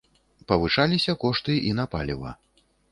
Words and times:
Павышаліся 0.51 1.17
кошты 1.25 1.59
і 1.69 1.79
на 1.83 1.87
паліва. 1.97 2.39